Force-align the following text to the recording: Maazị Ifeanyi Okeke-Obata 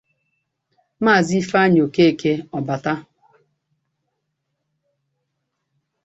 Maazị 1.03 1.37
Ifeanyi 1.41 1.79
Okeke-Obata 1.85 2.93